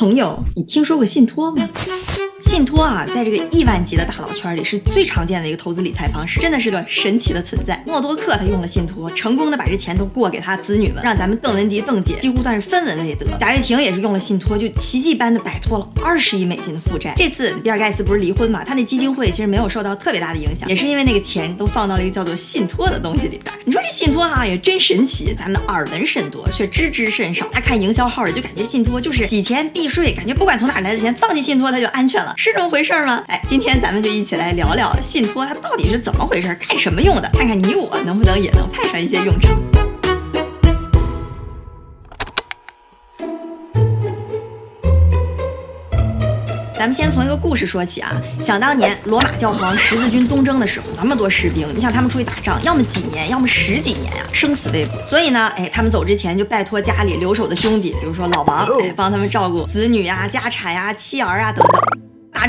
[0.00, 1.68] 朋友，你听说过信托吗？
[2.50, 7.80] 信托啊，在这个亿万级的大佬圈里是最常见的一个投资理财方式，真的是个神奇的存在。
[7.86, 13.24] 默多克他用了信托，成功的把这钱都过给他子女们，让咱们邓文迪邓姐几乎算是分文未得。
[13.38, 17.14] 贾跃亭也是用了信托，就奇迹般的摆脱了二十亿美金的负债。
[17.16, 23.54] 这次比尔盖茨不是离婚嘛，他那基金会其实没有受到特别大的影响，也是因为那个钱都放到了一个叫做信托的东西里边。
[23.64, 27.46] 你说这信托哈也真神奇，咱们耳闻甚多，却知之甚少。
[27.52, 33.22] 他看营销号的就感觉信托就是洗钱避税，感觉不管从哪来的钱放进信托它就安全了，是这么回事吗？
[33.26, 37.28] 哎，今天咱们就一起来聊聊信托，它到底是怎么回事，干什么用的？
[37.34, 39.54] 看看你我能不能也能派上一些用场。
[46.78, 48.10] 咱们先从一个故事说起啊。
[48.42, 54.92] 想当年罗马教皇十字军东征的时候，那么多士兵，你想他们出去打仗，要么几年，要么十几年啊，生死未卜。
[55.04, 61.89] 所以呢，哎，他们走之前就拜托家里留守的兄弟，比如说老王，哎，帮他们照顾子女呀、家产呀、妻儿啊等等。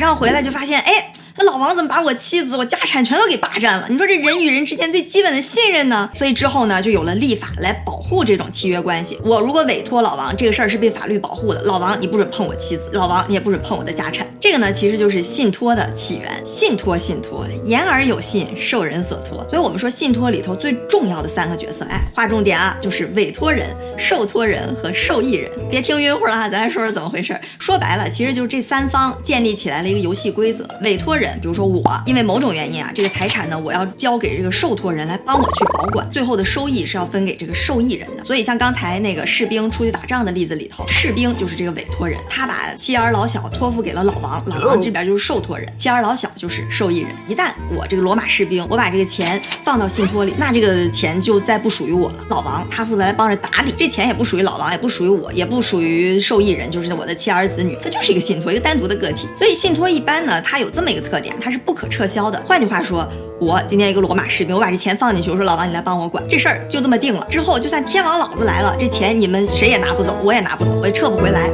[0.02, 1.14] 然后回来就发现，哎。
[1.38, 3.88] 那老王怎么把我妻子、我家产全都给霸占了？
[3.90, 6.10] 你说这人与人之间最基本的信任呢？
[6.14, 9.20] 所以之后呢，就有了立法来保护这种契约关系。
[9.24, 11.62] 我如果委托老王，这个事儿是被法律保护的。
[11.64, 14.28] 老王，你不准碰我妻子；老王，你也不准碰我的家产。
[14.40, 16.42] 这个呢，其实就是信托的起源。
[16.46, 19.46] 信托，信托，言而有信，受人所托。
[19.50, 25.50] 所以我们说信托里头最重要的三个角色，哎，划重点啊，就是委托人、受托人和受益人。
[25.70, 27.40] 别听晕乎了啊，咱来说说怎么回事。
[27.60, 30.68] 说白了，其实就是这三方建立起来了一个游戏规则。
[30.82, 31.82] 委托人，人比如说我。
[32.08, 38.24] 因为某种原因啊，这个财产呢，我要交给这个受托人来帮我去保管，最后的收益是要分给这个受益人的。
[38.26, 47.12] 所以像刚才那个士兵出去打仗的例子里头，士兵就是这个委托人，他把妻儿老小托付给了老王，老王这边就是受托人，妻儿老小就是受益人。
[47.28, 52.26] 一旦我这个罗马士兵，我把这个钱放到信托里，那这个钱就再不属于我了。
[52.30, 59.28] 老王他负责来帮着打理，这钱也不属于老王，也不属于我，也不属于受益人，就是我的妻儿子女，他就是一个信托，一个单独的个体。
[59.36, 61.82] 所以信托一般呢，它有这么一个特点，它是不可。
[61.90, 62.42] 撤销的。
[62.48, 63.06] 换句话说，
[63.38, 67.28] 我今天一个罗马士兵，我把这钱放进去，我说老王你来帮我管这事儿，就这么定了。
[67.30, 71.50] 之后就算天王老子来了，这钱你们谁也拿不走，我也拿不走，我也撤不回来。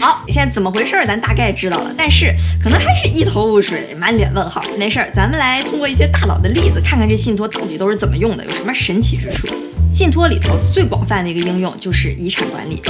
[0.00, 1.06] 好，现在怎么回事儿？
[1.06, 4.62] 咱大概知道了，但是可能还是一头雾水，满脸问号。
[4.78, 9.46] 没事儿，咱们来通过一些大佬的例子，看看这信托到底都是怎么用的，有什么神奇之处。
[9.90, 12.80] 信托里头最广泛的一个应用就是遗产管理。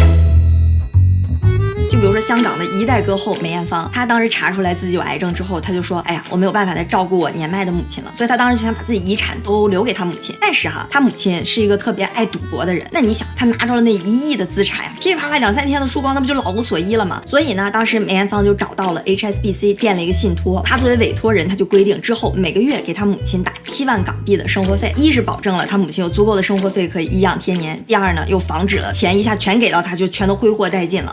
[1.90, 10.36] 就比如说香港的一代歌后梅艳芳，她当时查出来自己有癌症之后，她就说：“哎呀，我没有办法再照顾我年迈的母亲了。”所以她当时就想把自己遗产都留给她母亲。
[10.38, 12.86] 但是哈，她母亲是一个特别爱赌博的人。
[12.92, 17.22] 那你想，她拿着了那一亿的资产呀，噼里啪啦两三天的输光，那不就老无所依了吗？
[17.24, 31.10] 所以呢，当时梅艳芳就找到了 HSBC 建了一个信托，她作为委托人，她就规定之后每个月给她母亲打七万港币的生活费，一是保证了她母亲有足够的生活费可以颐养天年，第二呢又防止了钱一下全给到她就全都挥霍殆尽了。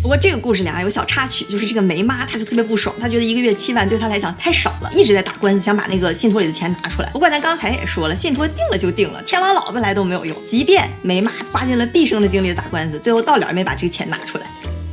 [0.00, 7.10] 不过这个故事里啊有小插曲，就是这个梅妈，她就特别不爽，她觉得一个月七万对她来讲太少了，一直在打官司，想把那个信托里的钱拿出来。
[7.10, 10.36] 不过咱刚才也说了，信托定了就定了，天王老子来都没有用。
[10.44, 14.46] 即便梅妈花尽了毕生的精力打官司，最后到了没把这个钱拿出来。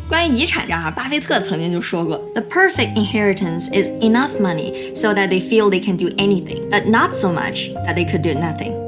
[0.09, 6.89] 关于遗产这儿，巴菲特曾经就说过：“The perfect inheritance is enough money so that they feel they can do anything, but
[6.89, 8.84] not so much that they could do nothing.”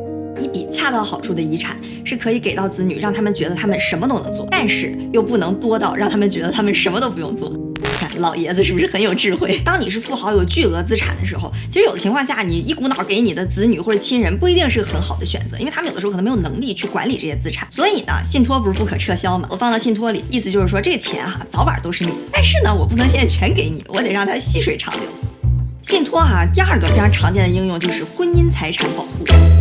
[0.48, 1.76] 一笔恰到好处的遗产
[2.06, 7.52] 是可以给到子女，让他们觉得他们什么都能做，但是又不能多到让他们觉得他们什么都不用做。
[8.00, 9.60] 看 老爷子是不是很有智慧？
[9.66, 17.68] 当你是富豪有巨额资产的时候，其实有的情况下你一股脑给你的子女或者亲人不一定是很好的选择，因为他们有的时候可能没有能力去管理这些资产。
[17.70, 19.48] 所以呢，信托不是不可撤销吗？
[19.52, 25.04] 我放到信托里，意思就是说这个钱哈早晚都是你的，但是呢，我不能现在全给你，我得让它细水长流。
[25.82, 29.57] 信托哈第二个非常常见的应用就是婚姻财产保护。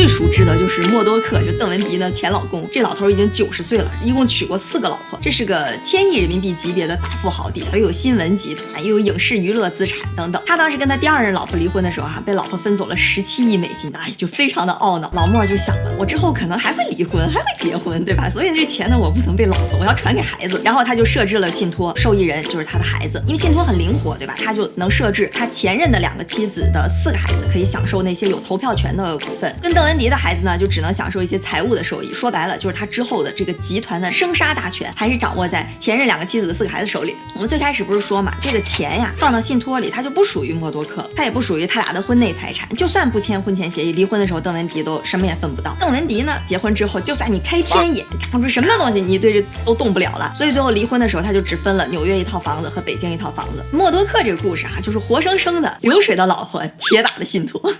[0.00, 2.66] 最熟知的就是默多克，就邓文迪的前老公。
[2.72, 10.42] 这老头已经九十岁了，一共娶过四个老婆，这是个千亿人民币级别的大富豪，底下又有新闻集团，又有影视娱乐资产等等。
[10.46, 15.12] 他当时跟他第二任老婆离婚的时候，啊，被老婆分走了十七亿美金，哎，就非常的懊恼。
[15.14, 18.26] 老莫就想了，我之后可能还会离婚，还会结婚，对吧？
[18.30, 20.58] 所以这钱呢，我不能被老婆，我要传给孩子。
[20.64, 24.34] 然后他就设置了信托，受益人就是他的孩子，因为信托很灵活，对吧？
[24.42, 30.56] 他就能设置他前任的两个妻子的四个孩子可以享受那些有投票权的股份，跟邓文迪的孩子呢。
[30.60, 37.16] 就只能享受一些财务的收益，说白了就是他之后的这个集团的生杀大权还是掌握在前任两个妻子的四个孩子手里。
[37.34, 42.68] 我们最开始不是说嘛，这个钱呀放到信托里，它就不属于默多克，它也不属于他俩的婚内财产。
[42.76, 45.74] 就算不签婚前协议，离婚的时候邓文迪都什么也分不到。
[45.80, 50.30] 邓文迪呢，结婚之后，就算你开天眼看出什么东西，你对这都动不了了。
[50.34, 53.64] 所以最后离婚的时候，他就只分了纽约一套房子和北京一套房子。
[53.72, 57.72] 默多克这个故事啊，就是活生生的流水的老婆，铁打的信托。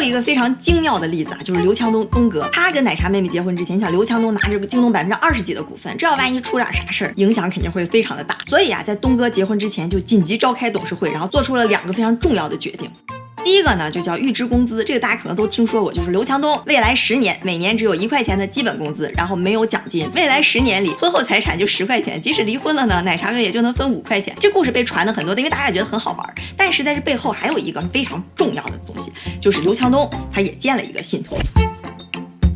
[0.00, 8.36] 有一个非常精妙的例子啊，就是刘强东东哥，他跟奶茶妹妹结婚之前，你想刘强东拿着京东百分之二十几的股份，这要万一出点啥事儿，影响肯定会非常的大。
[8.44, 12.90] 所以啊，在东哥结婚之前就紧急召开董事会，然后做出了两个非常重要的决定。
[13.44, 24.36] 第一个呢，就叫预支工资，这个大家可能都听说过，就是刘强东未来十年每年只有一块钱的基本工资，然后没有奖金，未来十年里婚后财产就十块钱，即使离婚了呢，奶茶妹也就能分五块钱。
[24.38, 26.34] 这故事被传的很多，因为大家也觉得很好玩。
[26.56, 31.38] 但是在这背后还有一个非常重要的东西，就是刘强东他也建了一个信托。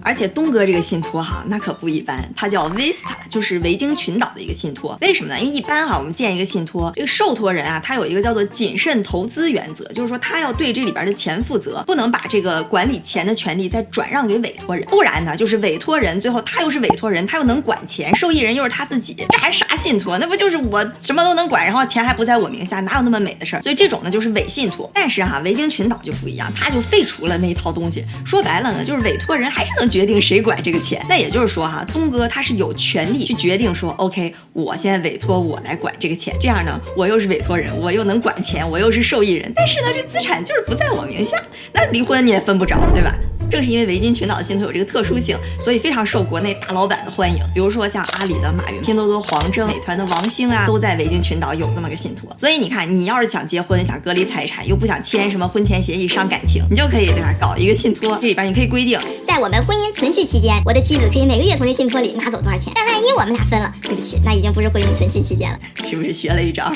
[0.04, 4.96] 而且东哥这个信托哈，那可不一般，它叫 Vista，就是维京群岛的一个信托。
[5.00, 5.40] 为什么呢？
[5.40, 20.18] 因为一般哈，我们建一个信托，这个受托人啊，他有一个叫做谨慎投资原则，就是说他要对这里边的钱负责，不能把这个管理钱的权利再转让给委托人，不然呢，就是委托人最后他又是委托人，他又能管钱，受益人又是他自己，这还啥信托？
[20.18, 23.62] 那不就是我什么都能管，然后钱还不在我名下，哪有那么美的事儿？
[23.62, 24.90] 所以这种呢就是伪信托。
[24.92, 29.91] 但是哈，维京群岛就不一样，他就废除了那一套东西，说白了呢，就是委托人还是能。
[29.92, 41.36] 决定谁管这个钱，那也就是说哈，东哥他是有权利去决定说，OK，我现在委托我来管这个钱，这样呢，我又是委托人，我又能管钱，我又是受益人，但是呢，这资产就是不在我名下，
[41.74, 43.14] 那离婚你也分不着，对吧？
[43.52, 47.38] 正是因为维京群岛的信托有这个特殊性，所以非常受国内大老板的欢迎。
[47.52, 52.34] 比如说像阿里的马云、拼多多黄峥、美团的王兴啊，都在维京群岛有这么个信托。
[52.38, 57.34] 所以你看，你要是想结婚、想隔离财产，又不想签什么婚前协议伤感情，你就可以对吧？
[57.38, 62.72] 搞一个信托，这里边你可以规定，在我们婚姻存续期间，我的妻子可以每个月从这信托里拿走多少钱。
[62.74, 66.72] 但万一我们俩分了，对不起，那已经不是婚姻存续期间了，是不是学了一招？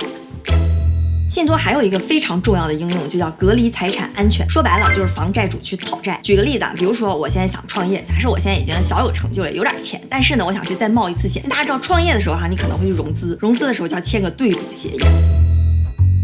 [1.37, 4.49] 信托还有一个非常重要的应用，就叫隔离财产安全。
[4.49, 6.19] 说白了就是防债主去讨债。
[6.23, 11.47] 举个例子啊，比如说我现在想创业，假设我现在已经小有成就了，有点钱，但是呢，我想去再冒一次险。
[11.47, 14.99] 大家知道创业的时候哈，你可能会去融资，融资的时候就要签个对赌协议。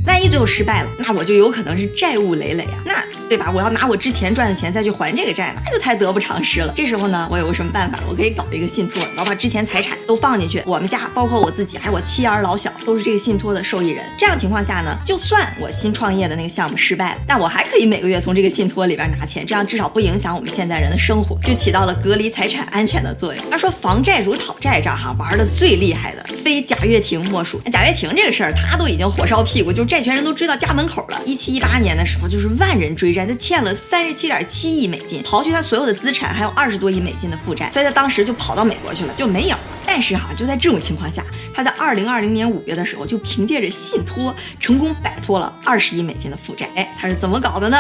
[0.06, 2.82] 万一最后失败了，那我就有可能是债务累累啊。
[2.86, 3.11] 那。
[3.32, 3.50] 对吧？
[3.50, 6.70] 我要拿我之前赚的钱再去还这个债，那就太得不偿失了。
[6.76, 7.98] 这时候呢，我有个什么办法？
[8.06, 10.62] 我可以搞一个信托，我把之前财产都放进去。
[10.66, 14.04] 我们家包括我自己，还有我妻儿老小，都是这个信托的受益人。
[14.18, 23.50] 这样情况下呢，就算我新创业的那个项目失败了，但我还可以每个月从这个信托里边拿钱，这样至少不影响我们现在人的生活，就起到了隔离财产安全的作用。
[23.50, 27.58] 要说防债主讨债这儿哈，玩的最厉害的非贾跃亭莫属。
[27.72, 31.18] 贾跃亭这个事儿，他都已经火烧屁股，就债权人都追到家门口了。
[31.24, 34.02] 一七一八年的时候，就是万人追债，他欠了三。
[34.02, 39.56] 十七点七亿美金，刨去他所有的资产，还有二十多亿美金的负债，所以他当时就跑到美国去了，就没影。
[39.86, 41.22] 但是哈，就在这种情况下，
[41.54, 46.68] 他在二零二零年五月的时候，就凭借着信托成功摆脱了二十亿美金的负债。
[46.74, 47.78] 哎，他是怎么搞的呢？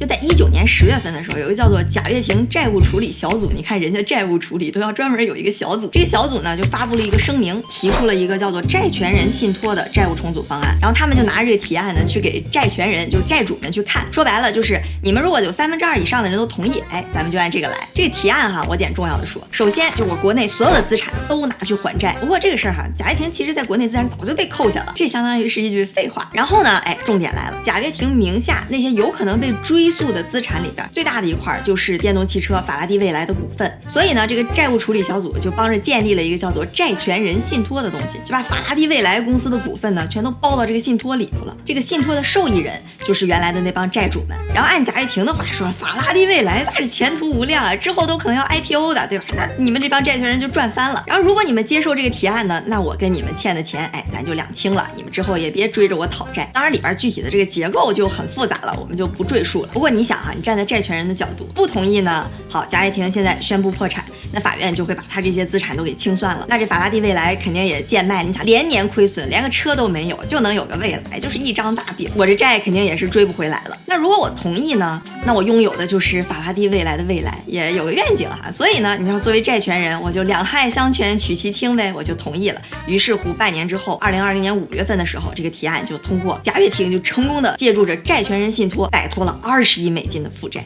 [0.00, 3.52] 就在一九年十月份的时候，有个叫做贾跃亭债务处理小组。
[3.54, 10.74] 你看人家债务处理都要专门有一个小组，这个小组呢就发布了一个声明，提出了一个叫做债权人信托的债务重组方案。
[10.80, 14.06] 然后他们就拿着这个提案呢去给债权人，就是债主们去看。
[14.10, 17.76] 说白了就是你们如果有三分之二以上的人都同意，哎，咱们就按这个来。
[17.92, 22.16] 这个提案哈，我捡重要的说，首先就我国内所有的资产都拿去还债。
[22.20, 26.30] 不过这个事儿哈，贾跃亭其实在国内资产早就被扣下了，这相当于是一句废话。
[26.32, 29.89] 然后呢，哎，重点来了，贾跃亭名下那些有可能被追。
[29.90, 41.56] 速的资产里边最大的一块就是电动汽车法拉第未来的股份，所以呢，这个债务处理小组就帮着建立了一个叫做债权人信托的东西，就把法拉第未来公司的股份呢全都包到这个信托里头了。
[41.64, 44.36] 这个信托的受益人就是原来的那帮债主们。
[44.54, 49.24] 然后按贾跃亭的话说，法拉第未来那是前途无量啊，之后都可能要 IPO 的，对吧？
[49.36, 51.02] 那你们这帮债权人就赚翻了。
[51.06, 54.90] 然后如果你们接受这个提案呢，那我跟你们欠的钱，哎，咱就两清了。
[54.96, 56.50] 你们之后也别追着我讨债。
[56.52, 59.68] 当然里边具体的这个结构就很复杂了，我们就不赘述了。
[59.80, 62.28] 不过你想哈，你站在债权人的角度不同意呢？
[62.50, 63.99] 好，贾跃亭现在宣布破产，
[64.32, 66.46] 那法院就会把他这些资产都给清算了。
[66.48, 72.10] 那这法拉第未来肯定也贱卖，你想连年亏损，连个车都没有，就能有个未来，就是一张大饼。
[72.14, 73.78] 我这债肯定也是追不回来了。
[73.86, 75.00] 那如果我同意呢？
[75.24, 78.50] 那我拥有的就是法拉第未来的未来，也有个愿景哈。
[78.50, 82.60] 所以呢，你要作为债权人，我就两害相权取其轻呗，我就同意了。
[82.86, 90.64] 于是乎，半年之后，二零二零年五月份的时候，这个提案就通过，贾跃亭就成功的借助着债权人信托，摆脱了二十亿美金的负债。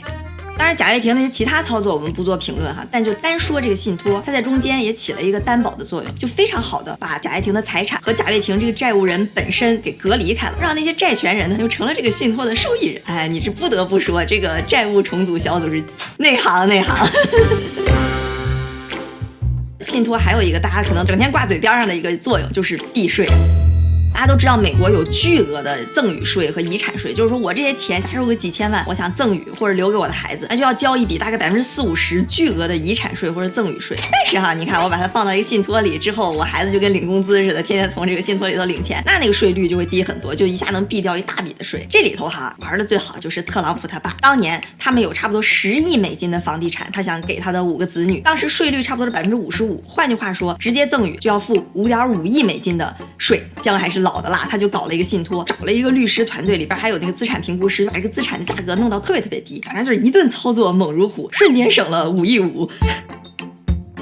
[0.56, 13.02] 当然，贾跃亭那些其他操作我们不做评论哈，但就单说这个信托，它在中间也起了一个担保的作用，就非常好的把贾跃亭的财产和贾跃亭这个债务人本身给隔离开了，让那些债权人呢就成了这个信托的受益人。
[13.06, 15.82] 哎，你是不得不说，这个债务重组小组是
[16.18, 17.08] 内行内行。
[19.80, 23.28] 信托还有一个大家可能整天挂嘴边上的一个作用，就是避税。
[24.14, 33.98] 大家都知道，美国有巨额的赠与税和遗产税，就是说我这些钱，假设有个几千万，我想赠与或者留给我的孩子，那就要交一笔大概百分之四五十巨额的遗产税或者赠与税。
[34.12, 41.84] 但是哈，你看我把它放到一个信托里之后，我孩子就跟领工资似的，天天从这个信托里头领钱，那那个税率就会低很多，就一下能避掉一大笔的税。
[41.90, 53.42] 这里头哈玩的最好就是特朗普他爸，当年他们有差不多十亿美金的房地产，他想给他的五个子女，当时税率差不多是百分之五十五，换句话说，直接赠与就要付五点五亿美金的税。
[53.60, 62.70] 姜还是老的啦，他就搞了一个信托，找了一个律师团队，里边还有那个资产评估师，把这个资产的价格弄到特别特别低，反正就是一顿操作猛如虎，瞬间省了五亿五。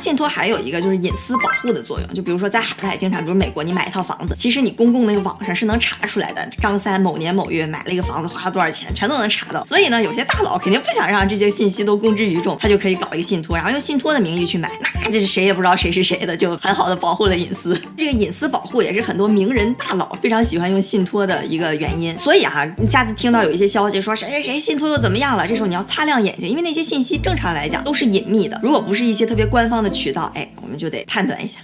[0.02, 9.64] 信托还有一个就是隐私保护的作用，就比如说在海外经常，比如美国你买一套房子，其实你公共那个网上是能查出来的，张三某年某月买了一个房子，花了多少钱，全都能查到。
[9.64, 14.68] 所以呢，有些大佬肯定不想让这些信息都公之于众，他就可以搞一个信托，然后用信托的名义去买，
[15.04, 17.80] 那这是谁也不知道谁是谁的，就很好的保护了隐私。
[17.96, 22.18] 这个隐私保护也是很多名人大佬非常喜欢用信托的一个原因。
[22.18, 30.48] 所以啊，你下次听到有一些消息说谁谁谁信托又怎么样了，这时候你要擦亮眼睛，因为那些信息正常来讲都是隐秘的，如果不是一些特别官方的渠道，哎。
[30.62, 31.60] 我们就得判断一下。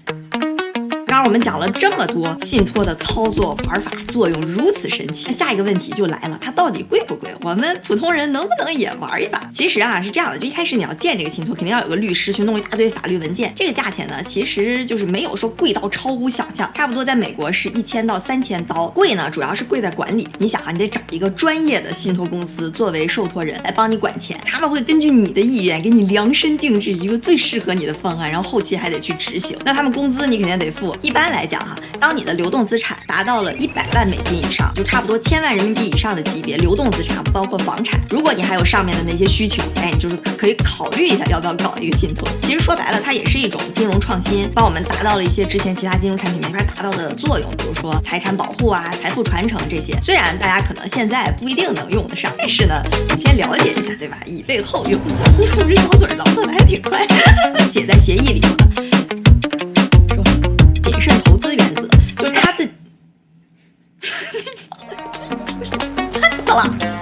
[1.18, 7.28] 刚刚我们讲了这么多信托的操作玩法，作用如此神奇，下一个问题就来了，它到底贵不贵？
[7.40, 9.42] 我们普通人能不能也玩一把？
[9.52, 13.52] 其实啊是这样的，就一开始你要建这个信托，肯定要有个律师去弄一大堆法律文件。
[13.56, 18.86] 这个价钱呢，其实就是没有说贵到超乎想象，差不多在美国是一千到三千刀。
[18.86, 20.28] 贵呢，主要是贵在管理。
[20.38, 29.58] 你想啊，你得找一个专业的信托公司作为受托人来帮你管钱，他们会根据你的意愿给你量身定制一个最适合你的方案，然后后期还得去执行。
[29.64, 30.96] 那他们工资你肯定得付。
[31.08, 31.74] 一般来讲哈。
[31.98, 37.98] 当你的流动资产达到了一百万美金以上，就差不多千万人民币以上的级别，流动资产包括房产。
[38.10, 42.28] 如果你还有上面的那些需求，哎，你就是可以考虑一下要不要搞一个信托。
[42.42, 49.98] 其实说白了，它也是一种金融创新，帮我们达到了一些之前其他金融产品没法达到的作用，比如说财产保护啊、财富传承这些。
[50.02, 52.74] 虽然大家可能现在不一定能用得上，但是呢，
[53.16, 54.18] 先了解一下，对吧？
[54.26, 55.00] 以备后用。
[55.38, 57.06] 你看我这小嘴儿唠叨的还挺快，
[57.70, 59.17] 写在协议里头的。
[62.32, 62.68] 他自，
[66.20, 66.97] 他死了。